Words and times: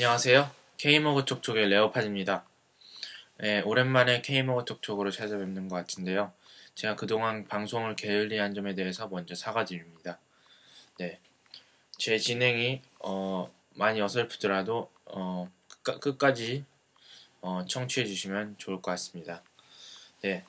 안녕하세요. 0.00 0.50
K머그 0.78 1.26
톡톡의 1.26 1.68
레오파입니다. 1.68 2.46
네, 3.40 3.60
오랜만에 3.60 4.22
K머그 4.22 4.64
톡톡으로 4.64 5.10
찾아뵙는 5.10 5.68
것 5.68 5.76
같은데요. 5.76 6.32
제가 6.74 6.96
그동안 6.96 7.46
방송을 7.46 7.96
게을리한 7.96 8.54
점에 8.54 8.74
대해서 8.74 9.08
먼저 9.08 9.34
사과드립니다. 9.34 10.18
네, 10.98 11.20
제 11.98 12.16
진행이 12.16 12.80
어, 13.00 13.52
많이 13.74 14.00
어설프더라도 14.00 14.90
어, 15.04 15.52
끝까, 15.82 16.32
지 16.32 16.64
어, 17.42 17.66
청취해 17.68 18.06
주시면 18.06 18.54
좋을 18.56 18.76
것 18.80 18.92
같습니다. 18.92 19.42
네, 20.22 20.46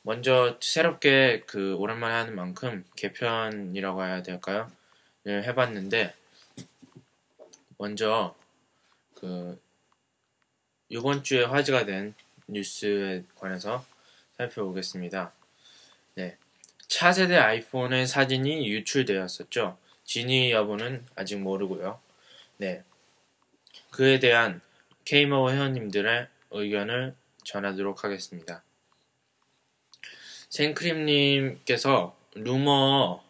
먼저 0.00 0.56
새롭게 0.62 1.42
그 1.46 1.74
오랜만에 1.74 2.14
하는 2.14 2.34
만큼 2.34 2.82
개편이라고 2.96 4.02
해야 4.02 4.22
될까요? 4.22 4.72
네, 5.24 5.42
해봤는데 5.42 6.14
먼저 7.76 8.34
그 9.16 9.60
이번 10.88 11.24
주에 11.24 11.44
화제가 11.44 11.84
된 11.84 12.14
뉴스에 12.46 13.24
관해서 13.34 13.84
살펴보겠습니다. 14.36 15.32
네. 16.14 16.36
차세대 16.86 17.36
아이폰의 17.36 18.06
사진이 18.06 18.68
유출되었었죠. 18.68 19.76
진위 20.04 20.52
여부는 20.52 21.04
아직 21.16 21.40
모르고요. 21.40 22.00
네. 22.58 22.84
그에 23.90 24.20
대한 24.20 24.60
케이머 25.04 25.50
회원님들의 25.50 26.28
의견을 26.50 27.16
전하도록 27.44 28.04
하겠습니다. 28.04 28.62
생크림님께서 30.48 32.16
루머로 32.34 33.24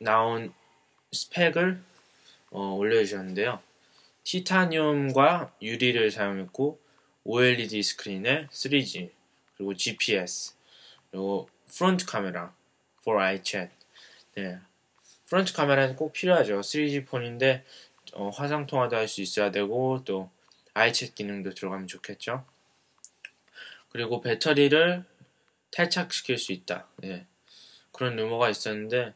나온 0.00 0.54
스펙을 1.12 1.82
어, 2.50 2.74
올려주셨는데요. 2.74 3.60
티타늄과 4.24 5.54
유리를 5.60 6.10
사용했고 6.10 6.80
OLED 7.24 7.82
스크린에 7.82 8.48
3G 8.48 9.10
그리고 9.56 9.74
GPS 9.74 10.54
그리고 11.10 11.48
front 11.74 12.06
카메라 12.06 12.54
for 13.00 13.20
iChat. 13.22 13.70
네. 14.34 14.58
front 15.26 15.52
카메라는 15.52 15.96
꼭 15.96 16.12
필요하죠. 16.12 16.60
3G 16.60 17.06
폰인데 17.06 17.64
어, 18.14 18.28
화상 18.30 18.66
통화도 18.66 18.96
할 18.96 19.08
수 19.08 19.22
있어야 19.22 19.50
되고 19.50 20.02
또 20.04 20.30
iChat 20.74 21.14
기능도 21.14 21.54
들어가면 21.54 21.86
좋겠죠. 21.86 22.44
그리고 23.90 24.20
배터리를 24.20 25.04
탈착시킬 25.70 26.38
수 26.38 26.52
있다. 26.52 26.88
네. 26.96 27.26
그런 27.92 28.16
루머가 28.16 28.48
있었는데 28.50 29.14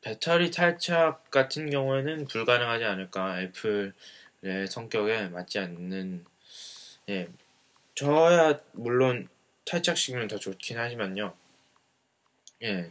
배터리 0.00 0.50
탈착 0.50 1.30
같은 1.30 1.68
경우에는 1.70 2.26
불가능하지 2.26 2.84
않을까. 2.84 3.42
애플의 3.42 3.92
성격에 4.68 5.28
맞지 5.28 5.58
않는, 5.58 6.24
예. 7.10 7.28
저야 7.94 8.58
물론 8.72 9.28
탈착시키면 9.66 10.28
더 10.28 10.38
좋긴 10.38 10.78
하지만요. 10.78 11.34
예. 12.62 12.90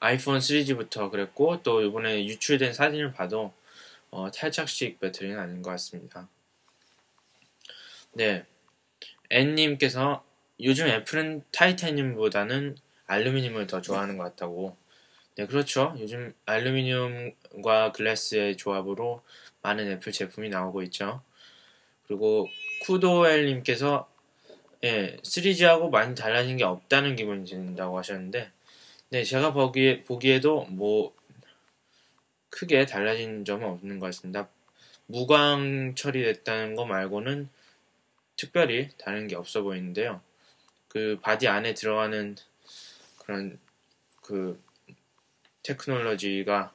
아이폰 0.00 0.38
3G부터 0.38 1.10
그랬고, 1.10 1.62
또 1.62 1.80
이번에 1.82 2.26
유출된 2.26 2.72
사진을 2.72 3.12
봐도, 3.12 3.52
어, 4.10 4.30
탈착식 4.30 4.98
배터리는 4.98 5.38
아닌 5.38 5.62
것 5.62 5.70
같습니다. 5.70 6.28
네. 8.14 8.44
N님께서 9.30 10.24
요즘 10.60 10.86
애플은 10.88 11.44
타이타늄보다는 11.52 12.76
알루미늄을 13.06 13.66
더 13.66 13.80
좋아하는 13.80 14.18
것 14.18 14.24
같다고 14.24 14.76
네, 15.36 15.46
그렇죠. 15.46 15.94
요즘 15.98 16.34
알루미늄과 16.44 17.92
글래스의 17.92 18.58
조합으로 18.58 19.22
많은 19.62 19.90
애플 19.90 20.12
제품이 20.12 20.50
나오고 20.50 20.82
있죠. 20.82 21.22
그리고 22.06 22.48
쿠도엘님께서 22.82 24.10
예, 24.84 25.16
3G하고 25.22 25.90
많이 25.90 26.14
달라진 26.14 26.56
게 26.56 26.64
없다는 26.64 27.14
기분이 27.14 27.46
든다고 27.46 27.96
하셨는데, 27.98 28.50
네, 29.10 29.24
제가 29.24 29.52
보기에, 29.52 30.02
보기에도 30.02 30.64
뭐, 30.64 31.14
크게 32.50 32.84
달라진 32.84 33.44
점은 33.44 33.68
없는 33.68 34.00
것 34.00 34.06
같습니다. 34.06 34.48
무광 35.06 35.94
처리됐다는 35.94 36.74
거 36.74 36.84
말고는 36.84 37.48
특별히 38.36 38.88
다른 38.98 39.28
게 39.28 39.36
없어 39.36 39.62
보이는데요. 39.62 40.20
그 40.88 41.18
바디 41.22 41.48
안에 41.48 41.74
들어가는 41.74 42.36
그런 43.18 43.58
그 44.20 44.60
테크놀로지가 45.62 46.72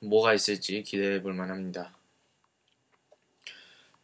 뭐가 0.00 0.34
있을지 0.34 0.82
기대해 0.82 1.22
볼 1.22 1.34
만합니다. 1.34 1.96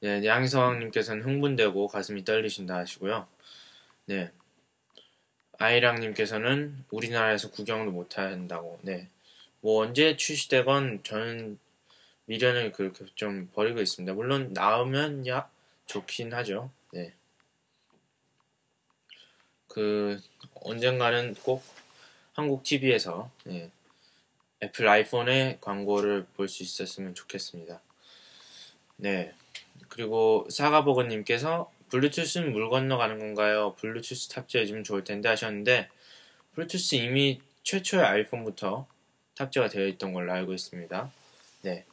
네, 0.01 0.25
양성님께서는 0.25 1.23
흥분되고 1.23 1.89
가슴이 1.89 2.25
떨리신다 2.25 2.77
하시고요. 2.77 3.27
네. 4.07 4.31
아이랑님께서는 5.59 6.85
우리나라에서 6.91 7.51
구경도 7.51 7.93
못 7.93 8.19
한다고. 8.19 8.79
네. 8.83 9.09
뭐 9.61 9.83
언제 9.83 10.17
출시되건 10.17 11.03
저는 11.05 11.59
미련을 12.27 12.73
그렇게 12.73 13.07
좀 13.15 13.49
버리고 13.55 13.81
있습니다. 13.81 14.13
물론 14.15 14.53
나오면 14.53 15.27
야 15.27 15.49
좋긴 15.87 16.35
하죠. 16.35 16.71
네. 16.93 17.15
그 19.69 20.21
언젠가는 20.55 21.35
꼭 21.43 21.65
한국 22.35 22.63
TV에서 22.65 23.31
예, 23.49 23.71
애플 24.63 24.89
아이폰의 24.89 25.59
광고를 25.61 26.27
볼 26.37 26.49
수 26.49 26.63
있었으면 26.63 27.15
좋겠습니다. 27.15 27.81
네. 28.97 29.33
그리고 29.89 30.47
사과버거님께서 30.51 31.73
블루투스는 31.91 32.53
물 32.53 32.69
건너가는 32.71 33.19
건가요? 33.19 33.75
블루투스 33.79 34.29
탑재해주면 34.31 34.85
좋을 34.85 35.05
텐데 35.05 35.29
하셨는데 35.29 35.89
블루투스 36.55 36.97
이미 36.97 37.41
최초의 37.63 38.05
아이폰부터 38.05 38.87
탑재가 39.37 39.69
되어 39.69 39.87
있던 39.87 40.13
걸로 40.13 40.33
알고 40.33 40.53
있습니다. 40.53 41.13
네. 41.63 41.85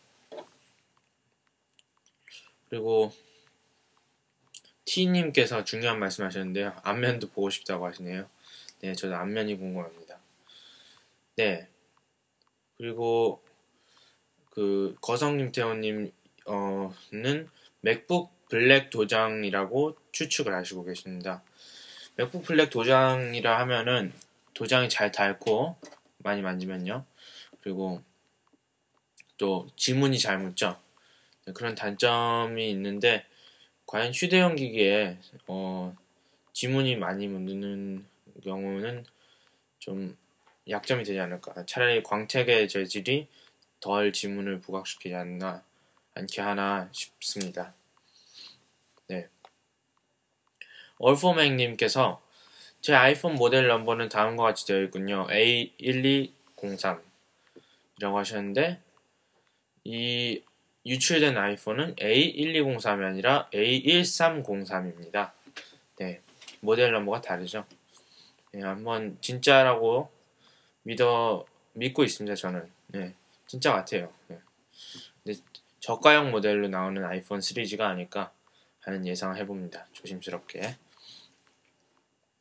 그리고 2.69 3.13
T님께서 4.85 5.63
중요한 5.63 5.99
말씀 5.99 6.25
하셨는데요. 6.25 6.73
앞면도 6.83 7.29
보고 7.29 7.49
싶다고 7.49 7.85
하시네요. 7.85 8.27
네, 8.81 8.93
저도 8.93 9.15
앞면이 9.15 9.55
궁금합니다. 9.57 10.20
네. 11.35 11.67
그리고 12.77 13.43
그 14.49 14.95
거성님 15.01 15.51
태호님 15.51 16.11
어는 16.45 17.49
맥북 17.81 18.47
블랙 18.49 18.89
도장이라고 18.89 19.95
추측을 20.11 20.53
하시고 20.53 20.83
계십니다. 20.83 21.43
맥북 22.15 22.43
블랙 22.43 22.69
도장이라 22.69 23.59
하면은 23.59 24.11
도장이 24.53 24.89
잘 24.89 25.11
닳고 25.11 25.77
많이 26.17 26.41
만지면요. 26.41 27.05
그리고 27.61 28.01
또 29.37 29.67
지문이 29.75 30.19
잘 30.19 30.37
묻죠. 30.37 30.77
네, 31.45 31.53
그런 31.53 31.73
단점이 31.75 32.69
있는데 32.71 33.25
과연 33.85 34.11
휴대용 34.11 34.55
기기에 34.55 35.17
어, 35.47 35.95
지문이 36.53 36.97
많이 36.97 37.27
묻는 37.27 38.05
경우는 38.43 39.05
좀 39.79 40.17
약점이 40.69 41.03
되지 41.03 41.19
않을까. 41.19 41.65
차라리 41.65 42.03
광택의 42.03 42.67
재질이 42.69 43.27
덜 43.79 44.13
지문을 44.13 44.61
부각시키지 44.61 45.15
않나 45.15 45.63
않게 46.15 46.41
하나 46.41 46.89
싶습니다. 46.91 47.73
네. 49.07 49.27
얼포맥님께서 50.99 52.21
제 52.81 52.93
아이폰 52.93 53.35
모델 53.35 53.67
넘버는 53.67 54.09
다음과 54.09 54.43
같이 54.43 54.65
되어 54.65 54.81
있군요. 54.83 55.27
A1203 55.27 57.01
이라고 57.97 58.17
하셨는데 58.17 58.81
이 59.83 60.43
유출된 60.85 61.37
아이폰은 61.37 61.95
A1203이 61.95 63.05
아니라 63.05 63.49
A1303입니다. 63.53 65.31
네. 65.97 66.21
모델 66.59 66.91
넘버가 66.91 67.21
다르죠. 67.21 67.65
네, 68.51 68.61
한번 68.61 69.17
진짜라고 69.21 70.11
믿어 70.83 71.45
믿고 71.73 72.03
있습니다. 72.03 72.35
저는 72.35 72.69
네, 72.87 73.13
진짜 73.47 73.73
같아요. 73.73 74.11
네. 74.27 74.39
근데 75.23 75.39
저가형 75.79 76.31
모델로 76.31 76.67
나오는 76.67 77.03
아이폰 77.03 77.39
3G가 77.39 77.81
아닐까 77.81 78.31
하는 78.81 79.05
예상을 79.05 79.37
해봅니다. 79.37 79.87
조심스럽게. 79.93 80.77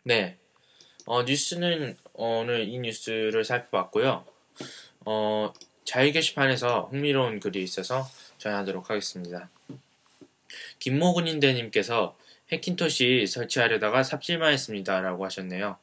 네, 0.03 0.39
어, 1.07 1.23
뉴스는 1.23 1.97
오늘 2.15 2.69
이 2.69 2.79
뉴스를 2.79 3.45
살펴봤고요. 3.45 4.25
어, 5.07 5.53
자유 5.85 6.13
게시판에서 6.13 6.89
흥미로운 6.91 7.41
글이 7.41 7.63
있어서 7.63 8.07
전하도록 8.39 8.91
하겠습니다. 8.91 9.51
김모근인대님께서 10.79 12.17
해킨토시 12.53 13.27
설치하려다가 13.27 14.03
삽질만 14.03 14.53
했습니다. 14.53 15.01
라고 15.01 15.25
하셨네요. 15.25 15.79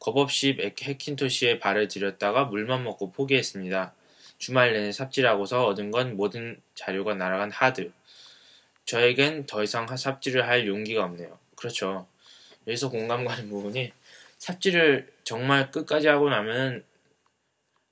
겁없이 0.00 0.56
해킨토시에 0.82 1.60
발을 1.60 1.86
들였다가 1.86 2.46
물만 2.46 2.82
먹고 2.82 3.12
포기했습니다. 3.12 3.94
주말 4.38 4.72
내내 4.72 4.90
삽질하고서 4.90 5.66
얻은 5.66 5.90
건 5.90 6.16
모든 6.16 6.60
자료가 6.74 7.14
날아간 7.14 7.50
하드. 7.50 7.92
저에겐 8.86 9.46
더 9.46 9.62
이상 9.62 9.86
삽질을 9.86 10.48
할 10.48 10.66
용기가 10.66 11.04
없네요. 11.04 11.38
그렇죠. 11.54 12.08
여기서 12.66 12.88
공감 12.88 13.24
가는 13.24 13.48
부분이 13.50 13.92
삽질을 14.38 15.12
정말 15.22 15.70
끝까지 15.70 16.08
하고 16.08 16.30
나면 16.30 16.82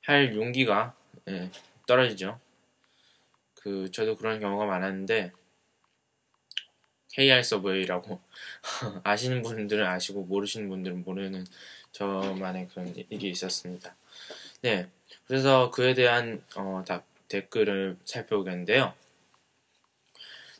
할 0.02 0.34
용기가 0.34 0.94
예, 1.28 1.50
떨어지죠. 1.86 2.40
그 3.54 3.90
저도 3.90 4.16
그런 4.16 4.40
경우가 4.40 4.64
많았는데 4.64 5.32
KR 7.12 7.42
서브웨이라고 7.42 8.20
아시는 9.04 9.42
분들은 9.42 9.84
아시고 9.86 10.24
모르시는 10.24 10.70
분들은 10.70 11.04
모르는 11.04 11.44
저만의 11.98 12.68
그런 12.68 12.94
일이 12.94 13.30
있었습니다. 13.30 13.94
네, 14.62 14.86
그래서 15.26 15.70
그에 15.72 15.94
대한 15.94 16.40
어, 16.54 16.84
답, 16.86 17.04
댓글을 17.28 17.96
살펴보겠는데요. 18.04 18.94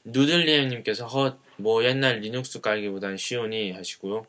누들리엠님께서 0.04 1.06
헛, 1.06 1.38
뭐 1.56 1.84
옛날 1.84 2.18
리눅스 2.20 2.60
깔기보단 2.60 3.16
쉬우니 3.16 3.70
하시고요. 3.72 4.26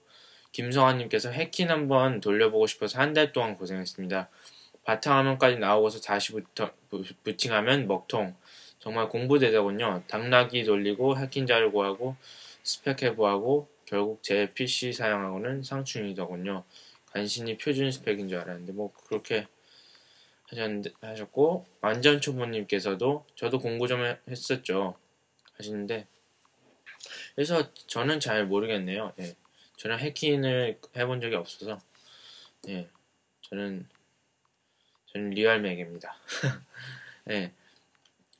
김성환님께서 0.51 1.29
해킨 1.31 1.69
한번 1.71 2.21
돌려보고 2.21 2.67
싶어서 2.67 2.99
한 2.99 3.13
달 3.13 3.31
동안 3.31 3.57
고생했습니다. 3.57 4.29
바탕화면까지 4.83 5.57
나오고서 5.57 6.01
다시 6.01 6.31
부터, 6.31 6.71
부팅하면 7.23 7.87
먹통. 7.87 8.35
정말 8.79 9.09
공부되더군요. 9.09 10.03
당락이 10.07 10.63
돌리고 10.63 11.17
해킹 11.17 11.47
자료 11.47 11.71
구하고 11.71 12.15
스펙 12.63 13.01
해부하고 13.03 13.67
결국 13.85 14.21
제 14.23 14.51
PC 14.53 14.93
사용하고는 14.93 15.63
상충이더군요. 15.63 16.63
간신히 17.11 17.57
표준 17.57 17.91
스펙인 17.91 18.27
줄 18.29 18.39
알았는데 18.39 18.73
뭐 18.73 18.93
그렇게 18.93 19.47
하셨고 21.01 21.67
완전 21.81 22.21
초보님께서도 22.21 23.25
저도 23.35 23.59
공부 23.59 23.87
좀 23.87 24.01
했었죠 24.27 24.95
하시는데 25.57 26.07
그래서 27.35 27.71
저는 27.87 28.19
잘 28.19 28.45
모르겠네요. 28.45 29.13
예. 29.19 29.35
저는 29.77 29.99
해킹을 29.99 30.79
해본 30.95 31.21
적이 31.21 31.35
없어서 31.35 31.79
예. 32.67 32.89
저는 33.41 33.87
저는 35.07 35.29
리얼 35.31 35.61
맥입니다. 35.61 36.17
예. 37.29 37.53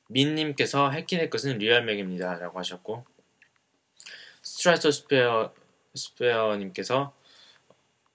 민님께서 0.08 0.90
해킹의 0.90 1.30
것은 1.30 1.58
리얼 1.58 1.84
맥입니다. 1.84 2.38
라고 2.38 2.58
하셨고 2.58 3.04
스트라이터 4.42 4.90
스페어 4.90 5.54
스페어님께서 5.94 7.14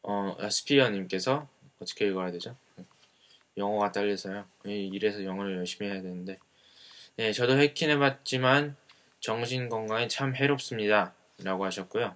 어 0.07 0.35
아, 0.39 0.49
스피어님께서 0.49 1.47
어떻게 1.79 2.07
읽어야 2.07 2.31
되죠? 2.31 2.55
영어가 3.57 3.91
딸려서요. 3.91 4.45
이래서 4.65 5.23
영어를 5.23 5.57
열심히 5.57 5.89
해야 5.89 6.01
되는데 6.01 6.37
네 7.15 7.31
저도 7.31 7.57
해킹해봤지만 7.57 8.75
정신 9.19 9.69
건강에 9.69 10.07
참 10.07 10.35
해롭습니다. 10.35 11.15
라고 11.43 11.65
하셨고요. 11.65 12.15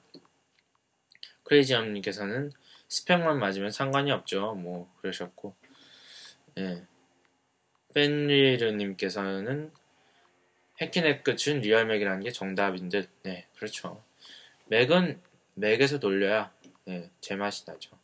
크레이지엄님께서는 1.44 2.52
스펙만 2.88 3.40
맞으면 3.40 3.72
상관이 3.72 4.12
없죠. 4.12 4.54
뭐 4.54 4.94
그러셨고 5.02 5.56
예. 6.60 6.84
펜리르님께서는 7.94 9.72
해킨의 10.80 11.24
끝은 11.24 11.62
real맥이라는 11.62 12.24
게 12.24 12.32
정답인 12.32 12.90
듯. 12.90 13.10
네, 13.24 13.48
그렇죠. 13.58 14.04
맥은 14.68 15.20
맥에서 15.56 16.00
돌려야 16.00 16.54
네, 16.90 17.10
제맛이 17.22 17.64
나죠. 17.66 17.98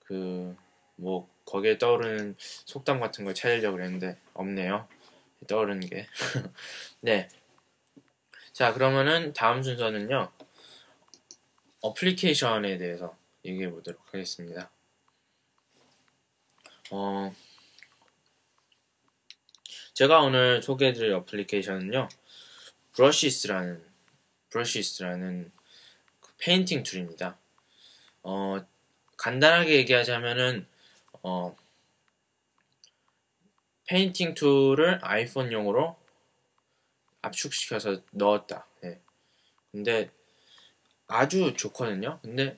그 0.00 0.56
뭐 1.02 1.28
거기에 1.44 1.78
떠오르는 1.78 2.36
속담 2.38 3.00
같은 3.00 3.24
걸 3.24 3.34
찾으려고 3.34 3.76
그랬는데 3.76 4.18
없네요. 4.34 4.88
떠오르는 5.48 5.88
게. 5.88 6.06
네. 7.00 7.28
자, 8.52 8.72
그러면은 8.72 9.32
다음 9.32 9.62
순서는요. 9.62 10.30
어플리케이션에 11.80 12.78
대해서 12.78 13.16
얘기해 13.44 13.70
보도록 13.70 14.00
하겠습니다. 14.06 14.70
어, 16.92 17.34
제가 19.94 20.20
오늘 20.20 20.62
소개해드릴 20.62 21.12
어플리케이션은요, 21.14 22.08
Brushes라는 22.92 23.84
Brushes라는 24.50 25.50
그 26.20 26.32
painting 26.38 26.84
tool입니다. 26.84 27.41
어, 28.22 28.64
간단하게 29.16 29.76
얘기하자면은 29.76 30.66
어, 31.22 31.56
painting 33.86 34.34
tool을 34.34 35.00
아이폰용으로 35.02 35.96
압축시켜서 37.22 38.00
넣었다. 38.10 38.66
네. 38.82 39.00
근데 39.70 40.10
아주 41.06 41.54
좋거든요. 41.54 42.18
근데 42.22 42.56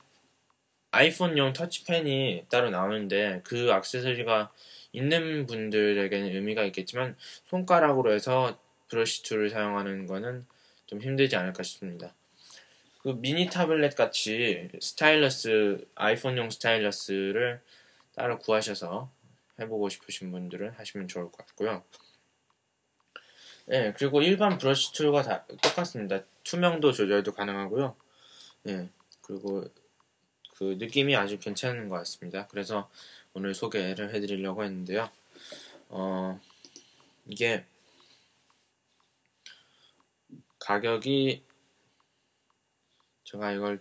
아이폰용 0.90 1.52
터치펜이 1.55 2.46
따로 2.49 2.70
나오는데 2.70 3.40
그 3.44 3.70
액세서리가 3.70 4.52
있는 4.93 5.46
분들에게는 5.46 6.34
의미가 6.34 6.62
있겠지만 6.64 7.17
손가락으로 7.46 8.12
해서 8.12 8.58
brush 8.88 9.25
tool을 9.25 9.50
사용하는 9.50 10.06
거는 10.06 10.46
좀 10.87 11.00
힘들지 11.00 11.34
않을까 11.34 11.62
싶습니다. 11.64 12.14
그 13.05 13.11
미니 13.21 13.51
타블렛 13.51 13.97
같이 13.97 14.71
stylus 14.81 15.87
아이폰용 15.95 16.49
stylus를 16.49 17.61
따로 18.15 18.39
구하셔서 18.39 19.11
해보고 19.61 19.91
싶으신 19.91 20.31
분들은 20.31 20.71
하시면 20.71 21.09
좋을 21.09 21.31
것 21.31 21.37
같고요. 21.37 21.85
네, 23.67 23.93
그리고 23.99 24.23
일반 24.23 24.56
브러쉬 24.56 24.95
툴과 24.95 25.23
다 25.23 25.45
똑같습니다. 25.62 26.23
투명도 26.45 26.93
조절도 26.93 27.35
가능하고요. 27.35 27.95
네, 28.62 28.89
그리고 29.21 29.65
그 30.56 30.77
느낌이 30.79 31.15
아주 31.15 31.39
괜찮은 31.39 31.91
것 31.91 31.97
같습니다. 31.97 32.47
그래서 32.47 32.91
오늘 33.35 33.55
소개를 33.55 34.15
해드리려고 34.15 34.65
했는데요. 34.65 35.11
어, 35.91 36.41
이게 37.27 37.67
가격이 40.59 41.45
제가 43.25 43.53
이걸 43.53 43.81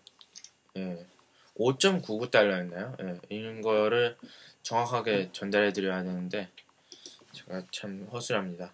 예, 0.78 1.06
5.99달러였나요? 1.56 2.96
예, 3.04 3.20
이런 3.30 3.62
거를 3.62 4.18
정확하게 4.64 5.32
전달해 5.32 5.72
드려야 5.72 6.04
되는데 6.04 6.50
제가 7.34 7.64
참 7.72 8.08
허술합니다. 8.12 8.74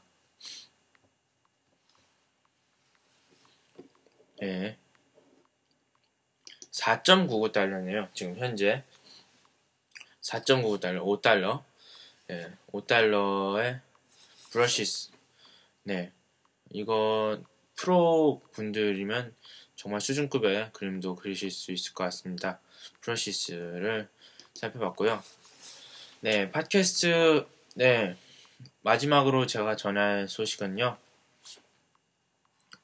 예. 4.44 4.78
4.99달러네요. 6.72 8.14
지금 8.14 8.38
현재 8.38 8.84
4.99달러, 10.22 11.04
5달러. 11.04 11.64
예, 12.32 12.52
5달러의 12.72 13.82
브러시스. 14.52 15.12
네. 15.84 16.12
이거 16.72 17.42
프로 17.76 18.42
분들이면 18.52 19.36
정말 19.80 20.02
수준급의 20.02 20.72
그림도 20.74 21.16
그리실 21.16 21.50
수 21.52 21.72
있을 21.72 21.94
것 21.94 22.04
같습니다. 22.04 22.60
브러시스를 23.00 24.10
살펴봤고요. 24.54 25.24
네, 26.20 26.52
팟캐스트, 26.52 27.48
네. 27.76 28.18
마지막으로 28.82 29.48
제가 29.48 29.78
전할 29.78 30.28
소식은요. 30.28 30.98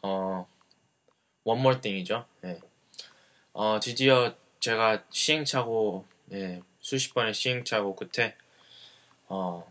어, 0.04 0.48
원몰 1.44 1.82
띵이죠. 1.82 2.26
네. 2.40 2.62
어, 3.52 3.82
드디어 3.82 4.34
제가 4.62 5.04
시행착오, 5.10 6.06
네, 6.28 6.62
수십 6.80 7.14
번의 7.14 7.34
시행착오 7.34 7.98
끝에 7.98 8.38
어, 9.28 9.70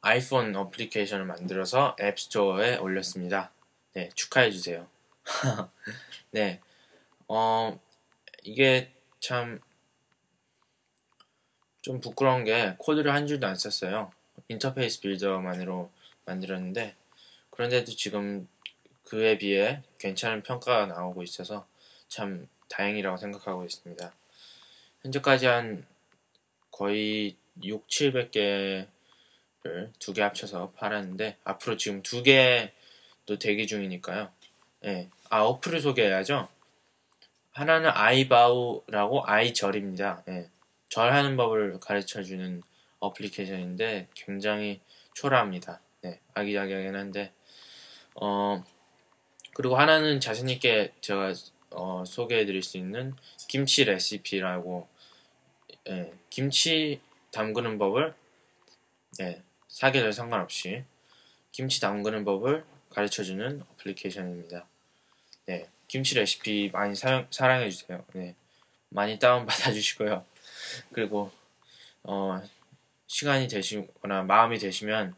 아이폰 0.00 0.56
어플리케이션을 0.56 1.26
만들어서 1.26 1.96
앱스토어에 2.00 2.78
올렸습니다. 2.78 3.52
네, 3.96 4.10
축하해 4.14 4.50
주세요. 4.50 4.86
네, 6.30 6.60
어, 7.28 7.80
이게 8.44 8.92
참 9.20 9.60
좀 11.86 12.00
부끄러운 12.00 12.42
게 12.42 12.74
코드를 12.78 13.14
한 13.14 13.28
줄도 13.28 13.46
안 13.46 13.54
썼어요. 13.54 14.10
Interface 14.48 15.00
Builder만으로 15.02 15.88
만들었는데 16.24 16.96
그런데도 17.50 17.92
지금 17.92 18.48
그에 19.04 19.38
비해 19.38 19.82
괜찮은 19.98 20.42
평가가 20.42 20.86
나오고 20.86 21.22
있어서 21.22 21.64
참 22.08 22.48
다행이라고 22.70 23.18
생각하고 23.18 23.64
있습니다. 23.64 24.12
현재까지 25.02 25.46
한 25.46 25.86
거의 26.72 27.36
6, 27.62 27.86
700개를 27.86 28.88
두 30.00 30.12
개 30.12 30.22
합쳐서 30.22 30.72
팔았는데 30.72 31.38
앞으로 31.44 31.76
지금 31.76 32.02
두 32.02 32.24
개 32.24 32.72
도 33.26 33.38
대기 33.38 33.66
중이니까요. 33.66 34.30
네. 34.82 35.08
아 35.28 35.42
어플을 35.42 35.80
소개해야죠. 35.80 36.48
하나는 37.52 37.90
아이바우라고 37.92 39.26
아이절입니다. 39.26 40.22
네. 40.26 40.48
절하는 40.88 41.36
법을 41.36 41.80
가르쳐주는 41.80 42.62
어플리케이션인데 43.00 44.08
굉장히 44.14 44.80
초라합니다. 45.14 45.80
네, 46.02 46.20
아기자기하긴 46.34 46.94
한데 46.94 47.32
어 48.14 48.62
그리고 49.54 49.76
하나는 49.76 50.20
자신있게 50.20 50.92
제가 51.00 51.32
어, 51.70 52.04
소개해드릴 52.06 52.62
수 52.62 52.78
있는 52.78 53.14
김치 53.48 53.84
레시피라고 53.84 54.88
예, 55.88 56.12
김치 56.30 57.00
담그는 57.32 57.78
법을 57.78 58.14
예, 59.20 59.42
사계절 59.68 60.12
상관없이 60.12 60.84
김치 61.52 61.80
담그는 61.80 62.24
법을 62.24 62.64
가르쳐주는 62.96 63.62
어플리케이션입니다. 63.72 64.66
네, 65.44 65.68
김치 65.86 66.14
레시피 66.14 66.70
많이 66.72 66.96
사용, 66.96 67.26
사랑해주세요. 67.30 68.02
네, 68.14 68.34
많이 68.88 69.18
다운받아 69.18 69.72
주시고요. 69.72 70.24
그리고 70.92 71.30
어, 72.02 72.42
시간이 73.06 73.48
되시거나 73.48 74.22
마음이 74.22 74.58
되시면 74.58 75.14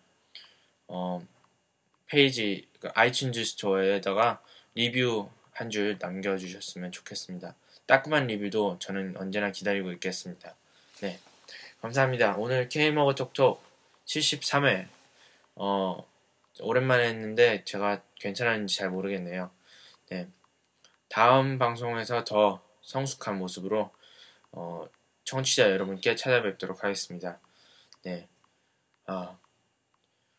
어, 0.89 1.25
페이지 2.07 2.67
그 2.81 2.89
iTunes 2.89 3.45
Store에다가 3.45 4.43
리뷰 4.75 5.31
한 5.53 5.71
줄 5.71 5.99
남겨주셨으면 6.01 6.91
좋겠습니다. 6.91 7.55
따끔한 7.87 8.27
리뷰도 8.27 8.79
저는 8.81 9.17
언제나 9.19 9.53
기다리고 9.53 9.93
있겠습니다. 9.93 10.57
네, 11.01 11.21
감사합니다. 11.81 12.35
오늘 12.39 12.69
KMUG 12.69 13.15
톡톡 13.15 13.63
73회 14.07 14.89
어, 15.55 16.05
오랜만에 16.61 17.09
했는데 17.09 17.65
제가 17.65 18.03
괜찮았는지 18.17 18.77
잘 18.77 18.91
모르겠네요. 18.91 19.51
네, 20.11 20.29
다음 21.09 21.59
방송에서 21.59 22.25
더 22.25 22.63
성숙한 22.83 23.39
모습으로 23.39 23.91
어, 24.53 24.89
청취자 25.25 25.71
여러분께 25.71 26.17
찾아뵙도록 26.17 26.85
하겠습니다. 26.85 27.39
네, 28.03 28.29
아, 29.07 29.39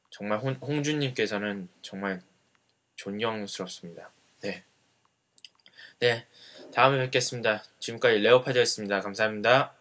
정말 0.09 0.39
홍, 0.39 0.53
홍준님께서는 0.61 1.69
정말 1.81 2.21
존경스럽습니다. 2.95 4.11
네. 4.41 4.63
네. 5.99 6.27
다음에 6.73 6.97
뵙겠습니다. 6.99 7.63
지금까지 7.79 8.19
레오파드였습니다. 8.19 9.01
감사합니다. 9.01 9.73